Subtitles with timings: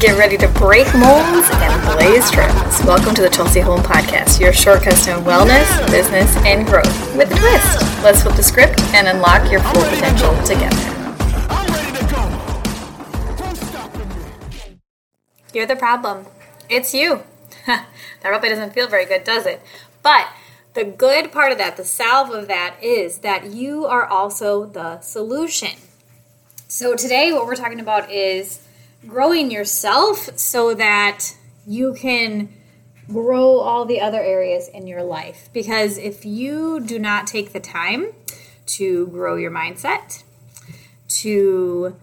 [0.00, 2.84] Get ready to break molds and blaze trails.
[2.84, 7.34] Welcome to the Chelsey Holm Podcast, your shortcuts to wellness, business, and growth with a
[7.34, 8.02] twist.
[8.02, 10.76] Let's flip the script and unlock your full potential together.
[15.54, 16.26] You're the problem.
[16.68, 17.22] It's you.
[17.66, 17.86] that
[18.20, 19.62] probably doesn't feel very good, does it?
[20.02, 20.28] But
[20.74, 25.00] the good part of that, the salve of that, is that you are also the
[25.00, 25.70] solution.
[26.68, 28.65] So today, what we're talking about is
[29.06, 31.34] growing yourself so that
[31.66, 32.48] you can
[33.08, 35.48] grow all the other areas in your life.
[35.52, 38.12] Because if you do not take the time
[38.66, 40.22] to grow your mindset,
[41.08, 41.96] to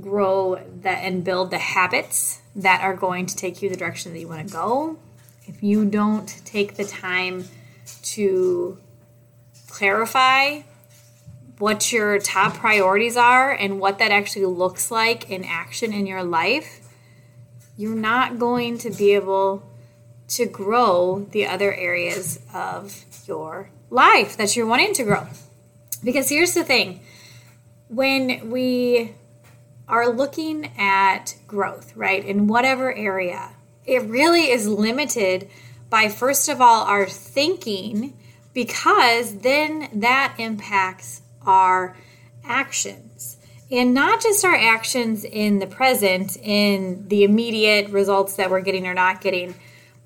[0.00, 4.20] grow that and build the habits that are going to take you the direction that
[4.20, 4.98] you want to go,
[5.46, 7.48] if you don't take the time
[8.02, 8.78] to
[9.68, 10.60] clarify
[11.62, 16.24] what your top priorities are and what that actually looks like in action in your
[16.24, 16.80] life,
[17.76, 19.62] you're not going to be able
[20.26, 25.24] to grow the other areas of your life that you're wanting to grow.
[26.02, 26.98] Because here's the thing
[27.86, 29.14] when we
[29.86, 33.50] are looking at growth, right, in whatever area,
[33.86, 35.48] it really is limited
[35.88, 38.14] by, first of all, our thinking,
[38.52, 41.96] because then that impacts our
[42.44, 43.36] actions.
[43.70, 48.86] And not just our actions in the present, in the immediate results that we're getting
[48.86, 49.54] or not getting,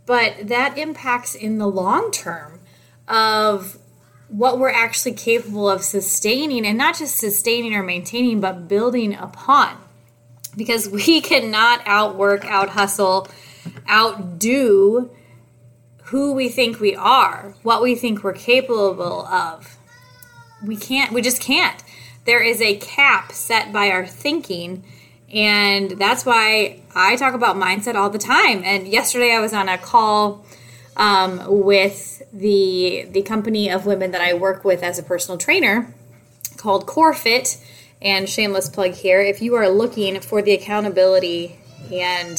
[0.07, 2.61] but that impacts in the long term
[3.09, 3.79] of
[4.29, 9.77] what we're actually capable of sustaining and not just sustaining or maintaining, but building upon.
[10.57, 13.29] Because we cannot outwork, out hustle,
[13.89, 15.11] outdo
[16.05, 19.76] who we think we are, what we think we're capable of
[20.65, 21.83] we can't we just can't.
[22.25, 24.85] There is a cap set by our thinking
[25.33, 28.63] and that's why i talk about mindset all the time.
[28.65, 30.45] And yesterday i was on a call
[30.97, 35.95] um, with the the company of women that i work with as a personal trainer
[36.57, 37.63] called corefit.
[38.03, 41.59] And shameless plug here if you are looking for the accountability
[41.91, 42.39] and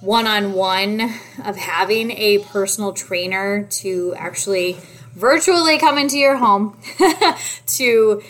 [0.00, 1.00] one-on-one
[1.44, 4.76] of having a personal trainer to actually
[5.18, 6.78] virtually come into your home
[7.66, 8.22] to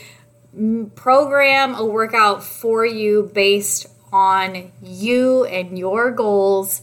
[0.95, 6.81] program a workout for you based on you and your goals,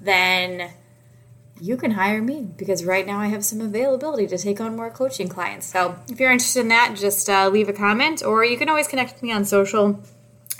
[0.00, 0.70] then
[1.60, 4.88] you can hire me because right now I have some availability to take on more
[4.88, 5.66] coaching clients.
[5.66, 8.86] So if you're interested in that, just uh, leave a comment or you can always
[8.86, 10.00] connect with me on social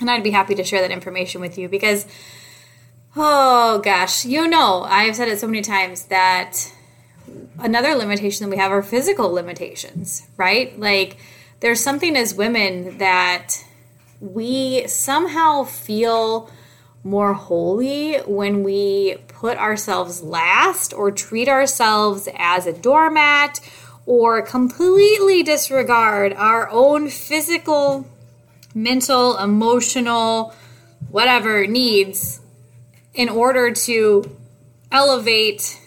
[0.01, 2.05] and I'd be happy to share that information with you because,
[3.15, 6.71] oh gosh, you know, I've said it so many times that
[7.61, 10.77] another limitation that we have are physical limitations, right?
[10.79, 11.17] Like
[11.59, 13.63] there's something as women that
[14.19, 16.49] we somehow feel
[17.03, 23.59] more holy when we put ourselves last or treat ourselves as a doormat
[24.05, 28.07] or completely disregard our own physical,
[28.75, 30.53] mental, emotional,
[31.09, 32.39] whatever needs
[33.13, 34.37] in order to
[34.91, 35.80] elevate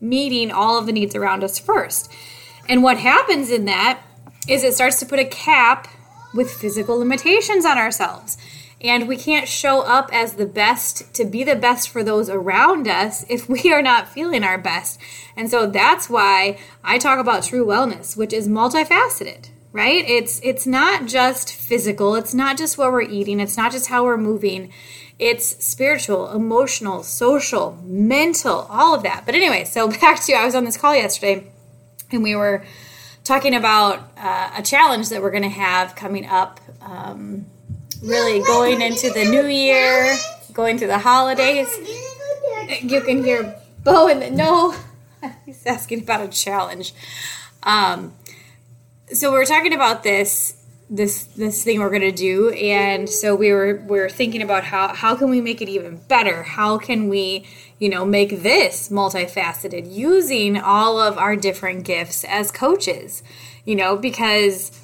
[0.00, 2.10] meeting all of the needs around us first.
[2.68, 4.02] And what happens in that
[4.48, 5.88] is it starts to put a cap
[6.34, 8.36] with physical limitations on ourselves.
[8.80, 12.86] And we can't show up as the best to be the best for those around
[12.86, 15.00] us if we are not feeling our best.
[15.36, 20.04] And so that's why I talk about true wellness, which is multifaceted, right?
[20.06, 24.04] It's it's not just physical, it's not just what we're eating, it's not just how
[24.04, 24.70] we're moving.
[25.18, 29.24] It's spiritual, emotional, social, mental, all of that.
[29.24, 30.34] But anyway, so back to.
[30.34, 31.50] I was on this call yesterday
[32.10, 32.64] and we were
[33.24, 36.60] talking about uh, a challenge that we're going to have coming up.
[36.82, 37.46] Um,
[38.02, 40.16] really going into the new year,
[40.52, 41.68] going to the holidays.
[42.82, 44.74] You can hear Bo in the no.
[45.46, 46.94] He's asking about a challenge.
[47.62, 48.14] Um,
[49.12, 50.55] so we are talking about this
[50.88, 52.50] this this thing we're to do.
[52.50, 55.96] And so we were we are thinking about how how can we make it even
[56.08, 56.42] better?
[56.44, 57.46] How can we
[57.78, 63.22] you know make this multifaceted using all of our different gifts as coaches?
[63.64, 64.80] You know because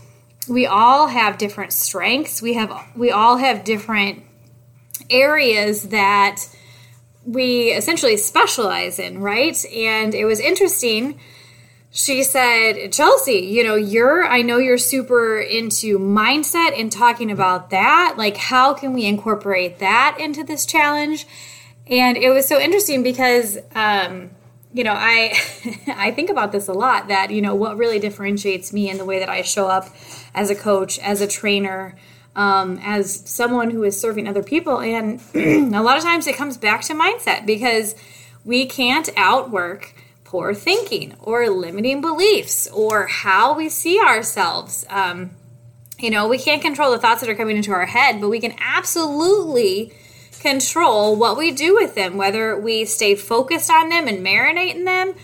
[0.49, 2.43] we all have different strengths.
[2.43, 4.25] We have we all have different
[5.09, 6.43] areas that
[7.25, 9.65] we essentially specialize in right?
[9.67, 11.21] And it was interesting
[11.95, 17.69] she said, Chelsey, you know, you're, I know you're super into mindset and talking about
[17.69, 18.15] that.
[18.17, 21.27] Like, how can we incorporate that into this challenge?
[21.87, 24.31] And it was so interesting because, um,
[24.73, 25.35] you know, I,
[25.87, 29.05] I think about this a lot that, you know, what really differentiates me in the
[29.05, 29.87] way that I show up
[30.35, 31.95] as a coach, as a trainer,
[32.35, 34.81] um, as someone who is serving other people.
[34.81, 37.95] And a lot of times it comes back to mindset because
[38.47, 39.95] we can't outwork
[40.33, 44.83] poor thinking or limiting beliefs or how we see ourselves.
[44.89, 45.33] Um,
[45.99, 48.41] you know, we can't control the thoughts that are coming into our head, but we
[48.41, 49.93] can absolutely
[50.41, 54.87] control what we do with them, whether we stay focused on them and marinate in
[54.87, 55.15] them,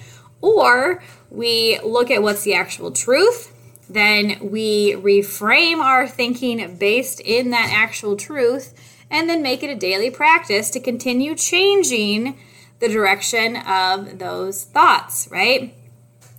[0.43, 3.55] or we look at what's the actual truth.
[3.89, 8.75] Then we reframe our thinking based in that actual truth,
[9.11, 12.39] and then make it a daily practice to continue changing
[12.81, 15.75] the direction of those thoughts, right?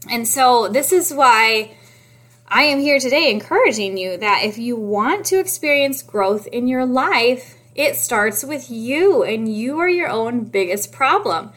[0.09, 1.75] And so, this is why
[2.47, 6.85] I am here today encouraging you that if you want to experience growth in your
[6.85, 11.51] life, it starts with you, and you are your own biggest problem.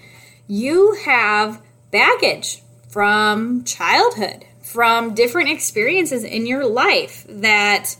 [0.46, 7.96] You have baggage from childhood, from different experiences in your life that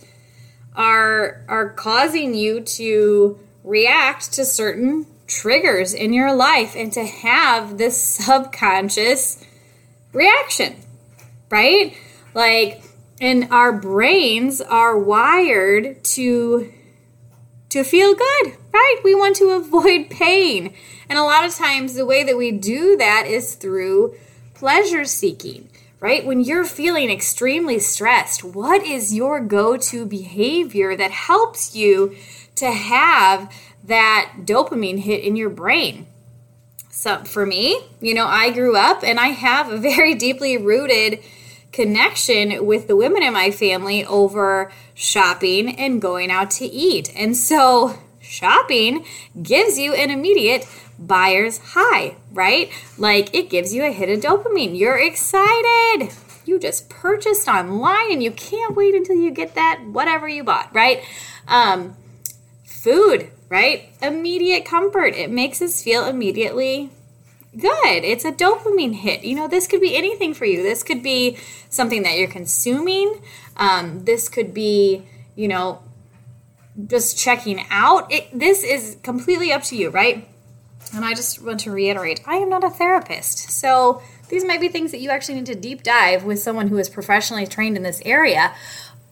[0.75, 7.79] are are causing you to react to certain triggers in your life and to have
[7.79, 9.45] this subconscious
[10.13, 10.77] reaction,
[11.51, 11.97] right?
[12.35, 12.83] Like,
[13.21, 16.73] and our brains are wired to
[17.71, 19.01] to feel good, right?
[19.03, 20.75] We want to avoid pain.
[21.09, 24.15] And a lot of times the way that we do that is through
[24.53, 26.27] pleasure seeking, right?
[26.27, 32.15] When you're feeling extremely stressed, what is your go-to behavior that helps you
[32.57, 33.51] to have
[33.85, 36.07] that dopamine hit in your brain.
[36.91, 41.21] So for me, you know, I grew up and I have a very deeply rooted
[41.73, 47.11] connection with the women in my family over shopping and going out to eat.
[47.17, 49.05] And so shopping
[49.43, 50.69] gives you an immediate
[50.99, 52.71] buyer's high, right?
[52.99, 54.79] Like it gives you a hit of dopamine.
[54.79, 56.11] You're excited.
[56.45, 60.73] You just purchased online and you can't wait until you get that whatever you bought,
[60.75, 61.03] right?
[61.49, 61.97] Um,
[62.65, 63.91] food right?
[64.01, 65.15] Immediate comfort.
[65.15, 66.91] It makes us feel immediately
[67.55, 68.03] good.
[68.03, 69.25] It's a dopamine hit.
[69.25, 70.63] You know, this could be anything for you.
[70.63, 71.37] This could be
[71.69, 73.21] something that you're consuming.
[73.59, 75.05] Um, this could be,
[75.37, 75.83] you know,
[76.87, 78.11] just checking out.
[78.11, 80.27] It, this is completely up to you, right?
[80.95, 83.51] And I just want to reiterate I am not a therapist.
[83.51, 84.01] So
[84.31, 86.89] these might be things that you actually need to deep dive with someone who is
[86.89, 88.55] professionally trained in this area.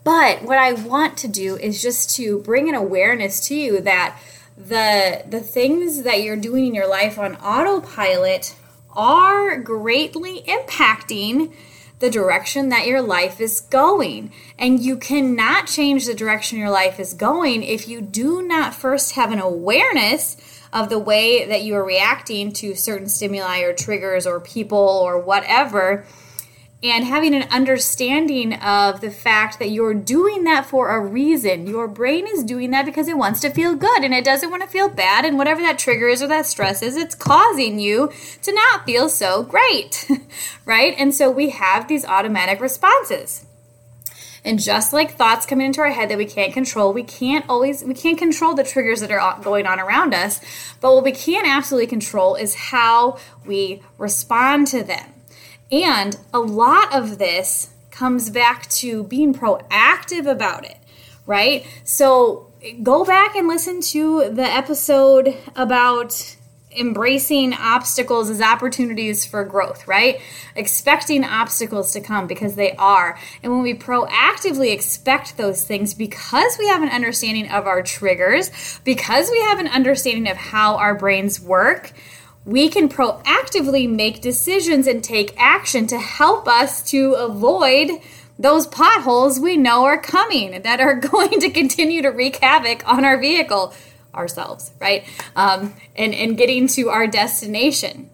[0.02, 4.18] But what I want to do is just to bring an awareness to you that
[4.56, 8.54] the the things that you're doing in your life on autopilot
[8.94, 11.52] are greatly impacting
[12.00, 14.32] the direction that your life is going.
[14.58, 19.12] And you cannot change the direction your life is going if you do not first
[19.12, 20.36] have an awareness
[20.72, 25.18] of the way that you are reacting to certain stimuli or triggers or people or
[25.18, 26.06] whatever
[26.82, 31.66] and having an understanding of the fact that you're doing that for a reason.
[31.66, 34.62] Your brain is doing that because it wants to feel good and it doesn't want
[34.62, 35.26] to feel bad.
[35.26, 38.10] And whatever that trigger is or that stress is, it's causing you
[38.42, 40.10] to not feel so great,
[40.64, 40.94] right?
[40.96, 43.44] And so we have these automatic responses.
[44.42, 47.84] And just like thoughts coming into our head that we can't control, we can't always
[47.84, 50.40] we can't control the triggers that are going on around us.
[50.80, 55.12] But what we can absolutely control is how we respond to them.
[55.72, 60.78] And a lot of this comes back to being proactive about it,
[61.26, 61.66] right?
[61.84, 62.50] So
[62.82, 66.36] go back and listen to the episode about
[66.78, 70.20] embracing obstacles as opportunities for growth, right?
[70.54, 73.18] Expecting obstacles to come because they are.
[73.42, 78.80] And when we proactively expect those things because we have an understanding of our triggers,
[78.84, 81.92] because we have an understanding of how our brains work,
[82.44, 87.90] we can proactively make decisions and take action to help us to avoid
[88.38, 93.04] those potholes we know are coming that are going to continue to wreak havoc on
[93.04, 93.74] our vehicle
[94.14, 95.04] ourselves right?
[95.36, 98.10] Um, and and getting to our destination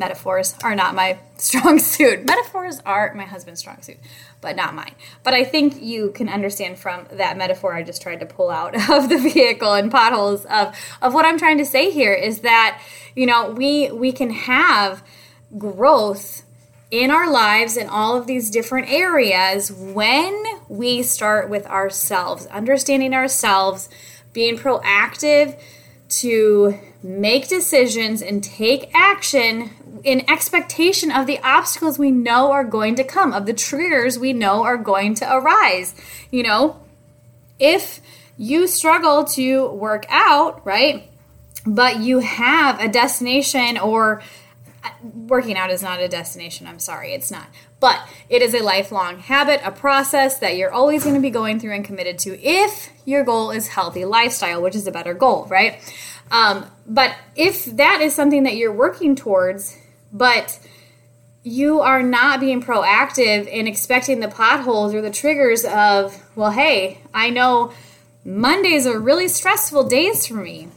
[0.00, 3.98] metaphors are not my strong suit metaphors are my husband's strong suit
[4.40, 4.94] but not mine.
[5.22, 8.74] But I think you can understand from that metaphor I just tried to pull out
[8.90, 12.80] of the vehicle and potholes of of what I'm trying to say here is that
[13.14, 15.02] you know we we can have
[15.58, 16.42] growth
[16.90, 23.14] in our lives in all of these different areas when we start with ourselves, understanding
[23.14, 23.88] ourselves,
[24.32, 25.56] being proactive
[26.10, 29.70] to make decisions and take action
[30.04, 34.32] in expectation of the obstacles we know are going to come, of the triggers we
[34.32, 35.94] know are going to arise.
[36.30, 36.80] You know,
[37.58, 38.00] if
[38.36, 41.08] you struggle to work out, right,
[41.66, 44.22] but you have a destination or
[44.82, 46.66] uh, working out is not a destination.
[46.66, 47.46] I'm sorry, it's not.
[47.80, 51.58] But it is a lifelong habit, a process that you're always going to be going
[51.58, 55.46] through and committed to if your goal is healthy lifestyle, which is a better goal,
[55.46, 55.80] right?
[56.30, 59.76] Um, but if that is something that you're working towards,
[60.12, 60.58] but
[61.42, 67.00] you are not being proactive in expecting the potholes or the triggers of, well, hey,
[67.14, 67.72] I know
[68.24, 70.68] Mondays are really stressful days for me.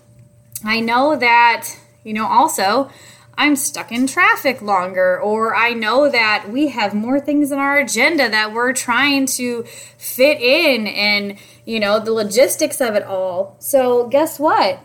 [0.63, 1.67] I know that,
[2.03, 2.89] you know, also
[3.35, 7.77] I'm stuck in traffic longer, or I know that we have more things on our
[7.77, 9.63] agenda that we're trying to
[9.97, 13.55] fit in and, you know, the logistics of it all.
[13.59, 14.79] So, guess what?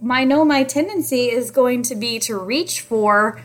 [0.00, 3.40] My know my tendency is going to be to reach for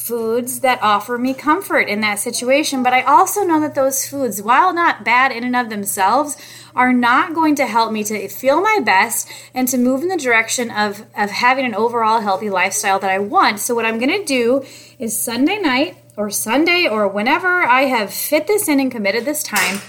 [0.00, 2.82] foods that offer me comfort in that situation.
[2.82, 6.38] But I also know that those foods, while not bad in and of themselves,
[6.74, 10.16] are not going to help me to feel my best and to move in the
[10.16, 13.60] direction of, of having an overall healthy lifestyle that I want.
[13.60, 14.64] So, what I'm going to do
[14.98, 19.42] is Sunday night or Sunday or whenever I have fit this in and committed this
[19.42, 19.80] time.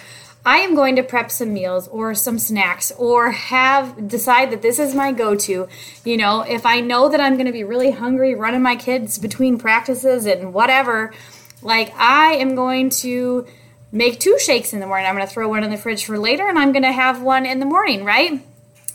[0.44, 4.80] I am going to prep some meals or some snacks or have decide that this
[4.80, 5.68] is my go-to.
[6.04, 9.20] You know, if I know that I'm going to be really hungry running my kids
[9.20, 11.14] between practices and whatever,
[11.62, 13.46] like I am going to
[13.92, 15.06] make two shakes in the morning.
[15.06, 17.22] I'm going to throw one in the fridge for later and I'm going to have
[17.22, 18.42] one in the morning, right?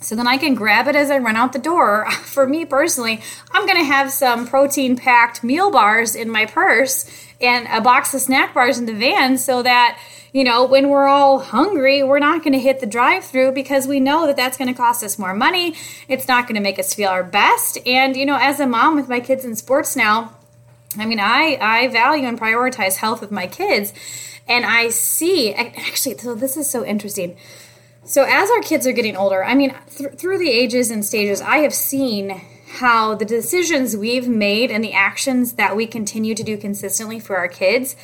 [0.00, 2.10] So then I can grab it as I run out the door.
[2.10, 7.10] For me personally, I'm going to have some protein packed meal bars in my purse
[7.40, 9.98] and a box of snack bars in the van so that
[10.36, 13.86] you know, when we're all hungry, we're not going to hit the drive through because
[13.86, 15.74] we know that that's going to cost us more money.
[16.08, 17.78] It's not going to make us feel our best.
[17.86, 20.34] And, you know, as a mom with my kids in sports now,
[20.98, 23.94] I mean, I, I value and prioritize health with my kids.
[24.46, 27.38] And I see, actually, so this is so interesting.
[28.04, 31.40] So, as our kids are getting older, I mean, th- through the ages and stages,
[31.40, 36.42] I have seen how the decisions we've made and the actions that we continue to
[36.42, 37.96] do consistently for our kids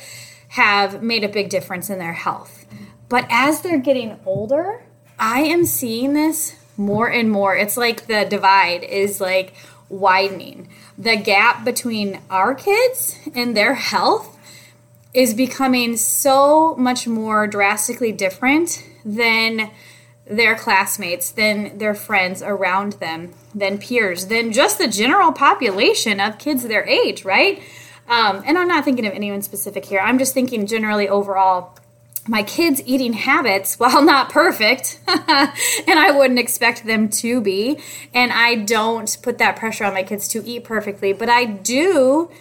[0.53, 2.67] have made a big difference in their health.
[3.09, 4.83] But as they're getting older,
[5.17, 7.55] I am seeing this more and more.
[7.55, 9.55] It's like the divide is like
[9.89, 10.69] widening.
[10.95, 14.37] The gap between our kids and their health
[15.11, 19.71] is becoming so much more drastically different than
[20.27, 26.37] their classmates, than their friends around them, than peers, than just the general population of
[26.37, 27.63] kids their age, right?
[28.07, 29.99] Um, and I'm not thinking of anyone specific here.
[29.99, 31.77] I'm just thinking generally overall.
[32.27, 37.79] My kids' eating habits, while not perfect, and I wouldn't expect them to be,
[38.13, 42.31] and I don't put that pressure on my kids to eat perfectly, but I do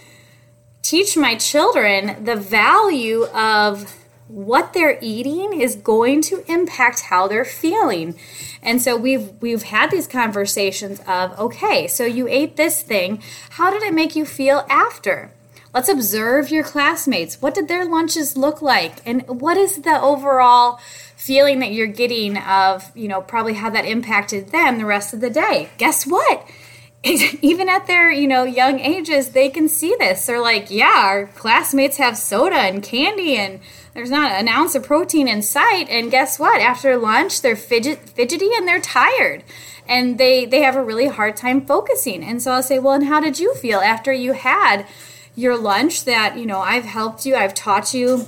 [0.83, 7.45] teach my children the value of what they're eating is going to impact how they're
[7.45, 8.15] feeling.
[8.63, 13.71] And so we've we've had these conversations of okay, so you ate this thing, how
[13.71, 15.33] did it make you feel after?
[15.75, 17.41] Let's observe your classmates.
[17.41, 18.97] What did their lunches look like?
[19.07, 20.79] And what is the overall
[21.17, 25.21] feeling that you're getting of, you know, probably how that impacted them the rest of
[25.21, 25.71] the day?
[25.79, 26.47] Guess what?
[27.05, 30.27] Even at their, you know, young ages, they can see this.
[30.27, 33.61] They're like, yeah, our classmates have soda and candy and
[33.95, 35.89] there's not an ounce of protein in sight.
[35.89, 36.61] And guess what?
[36.61, 39.43] After lunch, they're fidget, fidgety and they're tired
[39.89, 42.23] and they they have a really hard time focusing.
[42.23, 44.87] And so I'll say, well, and how did you feel after you had
[45.35, 48.27] your lunch that, you know, I've helped you, I've taught you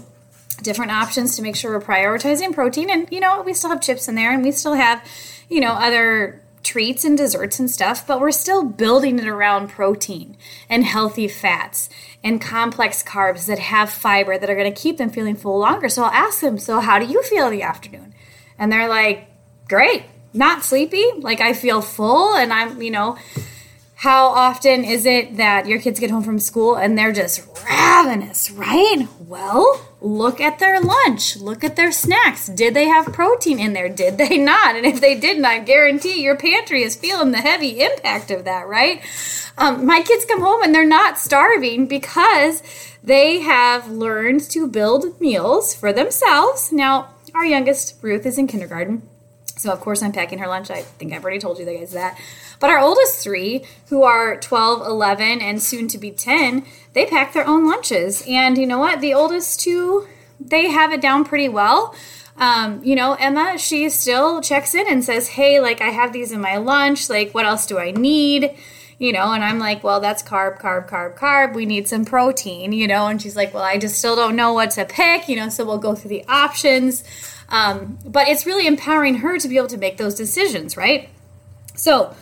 [0.63, 2.91] different options to make sure we're prioritizing protein.
[2.91, 5.05] And, you know, we still have chips in there and we still have,
[5.49, 10.37] you know, other treats and desserts and stuff, but we're still building it around protein
[10.69, 11.91] and healthy fats
[12.25, 15.89] and complex carbs that have fiber that are going to keep them feeling full longer.
[15.89, 18.15] So I'll ask them, So, how do you feel in the afternoon?
[18.59, 19.29] And they're like,
[19.69, 21.05] Great, not sleepy.
[21.19, 23.19] Like, I feel full and I'm, you know,
[24.05, 28.51] how often is it that your kids get home from school and they're just ravenous,
[28.51, 29.09] right?
[29.19, 32.49] Well, look at their lunch, look at their snacks.
[32.49, 33.89] Did they have protein in there?
[33.89, 34.77] Did they not?
[34.77, 38.69] And if they didn't, I guarantee your pantry is feeling the heavy impact of that,
[38.69, 39.01] right?
[39.57, 42.63] Um, my kids come home and they're not starving because
[43.03, 46.71] they have learned to build meals for themselves.
[46.71, 49.09] Now, our youngest, Ruth, is in kindergarten.
[49.57, 50.71] So, of course, I'm packing her lunch.
[50.71, 52.19] I think I've already told you guys that.
[52.61, 57.33] But our oldest three, who are 12, 11, and soon to be 10, they pack
[57.33, 58.25] their own lunches.
[58.29, 59.01] And you know what?
[59.01, 60.07] The oldest two,
[60.41, 61.95] they have it down pretty well.
[62.37, 66.33] Um, you know, Emma, she still checks in and says, Hey, like, I have these
[66.33, 67.09] in my lunch.
[67.09, 68.57] Like, what else do I need?
[68.99, 71.55] You know, and I'm like, Well, that's carb, carb, carb, carb.
[71.55, 73.07] We need some protein, you know.
[73.07, 75.65] And she's like, Well, I just still don't know what to pick, you know, so
[75.65, 77.05] we'll go through the options.
[77.49, 81.09] Um, but it's really empowering her to be able to make those decisions, right?
[81.77, 82.15] So,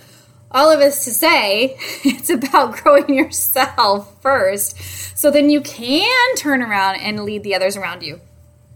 [0.52, 4.76] all of us to say it's about growing yourself first
[5.22, 8.20] so then you can turn around and lead the others around you.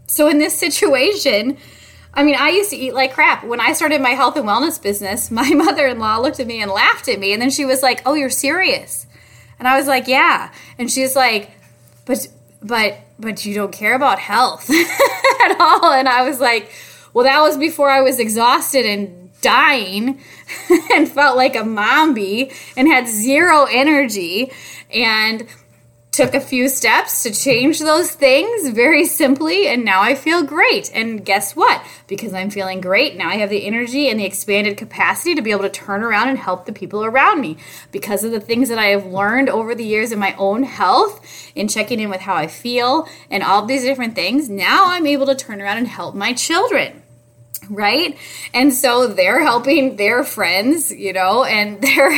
[0.07, 1.57] So in this situation,
[2.13, 3.43] I mean, I used to eat like crap.
[3.43, 6.61] When I started my health and wellness business, my mother in law looked at me
[6.61, 7.33] and laughed at me.
[7.33, 9.05] And then she was like, Oh, you're serious?
[9.59, 10.51] And I was like, Yeah.
[10.79, 11.51] And she's like,
[12.05, 12.27] But,
[12.61, 15.91] but, but you don't care about health at all.
[15.91, 16.71] And I was like,
[17.13, 20.21] Well, that was before I was exhausted and dying
[20.93, 24.51] and felt like a zombie and had zero energy.
[24.93, 25.47] And
[26.17, 30.89] took a few steps to change those things very simply and now I feel great.
[30.91, 31.85] And guess what?
[32.07, 35.51] Because I'm feeling great, now I have the energy and the expanded capacity to be
[35.51, 37.57] able to turn around and help the people around me.
[37.91, 41.23] Because of the things that I have learned over the years in my own health,
[41.53, 45.27] in checking in with how I feel and all these different things, now I'm able
[45.27, 47.03] to turn around and help my children
[47.69, 48.17] right?
[48.53, 52.13] And so they're helping their friends you know and they're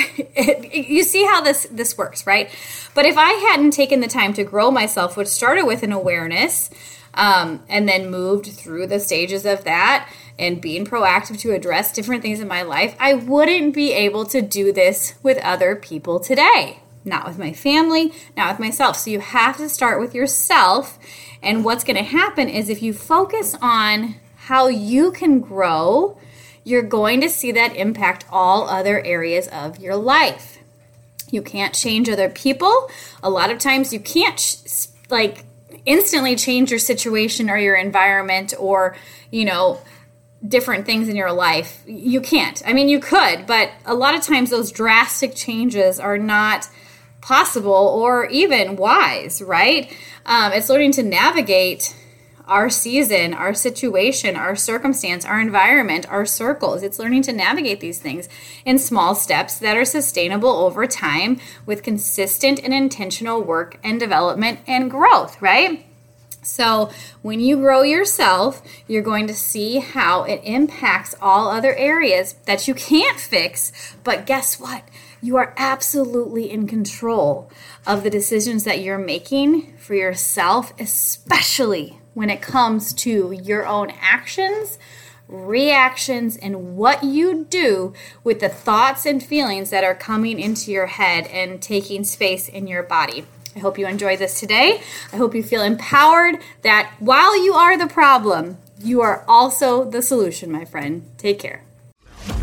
[0.74, 2.50] you see how this this works right?
[2.96, 6.70] But if i hadn't taken the time to grow myself which started with an awareness
[7.13, 12.22] um, and then moved through the stages of that and being proactive to address different
[12.22, 16.82] things in my life i wouldn't be able to do this with other people today.
[17.06, 18.98] Not with my family not with myself.
[18.98, 21.00] So you have to start with yourself.
[21.41, 24.15] And what's going to happen is if you focus on
[24.50, 26.18] how you can grow,
[26.63, 30.58] you're going to see that impact all other areas of your life.
[31.29, 32.89] You can't change other people.
[33.22, 35.46] A lot of times you can't like
[35.86, 38.96] instantly change your situation or your environment or,
[39.29, 39.79] you know,
[40.48, 41.84] different things in your life.
[41.86, 42.60] You can't.
[42.65, 46.68] I mean, you could, but a lot of times those drastic changes are not
[47.22, 49.96] possible or even wise, right?
[50.25, 51.96] Um, it's learning to navigate
[52.50, 56.84] our season, our situation, our circumstance, our environment, our circles.
[56.84, 58.27] It's learning to navigate these things
[58.65, 64.60] in small steps that are sustainable over time with consistent and intentional work and development
[64.68, 65.86] and growth, right?
[66.41, 66.89] So,
[67.22, 72.68] when you grow yourself, you're going to see how it impacts all other areas that
[72.68, 73.72] you can't fix.
[74.03, 74.84] But guess what?
[75.22, 77.51] You are absolutely in control
[77.86, 83.91] of the decisions that you're making for yourself, especially when it comes to your own
[84.00, 84.77] actions,
[85.27, 87.93] reactions, and what you do
[88.24, 92.67] with the thoughts and feelings that are coming into your head and taking space in
[92.67, 93.25] your body.
[93.55, 94.81] I hope you enjoy this today.
[95.11, 100.01] I hope you feel empowered that while you are the problem, you are also the
[100.01, 101.09] solution, my friend.
[101.17, 101.63] Take care.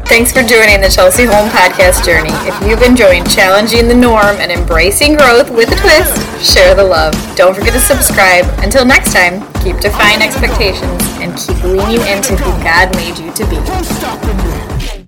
[0.07, 2.31] Thanks for joining the Chelsey Holm Podcast journey.
[2.49, 7.13] If you've enjoyed challenging the norm and embracing growth with a twist, share the love.
[7.37, 8.47] Don't forget to subscribe.
[8.65, 13.45] Until next time, keep defying expectations and keep leaning into who God made you to
[13.51, 15.06] be.